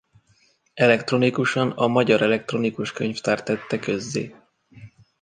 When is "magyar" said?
1.87-2.21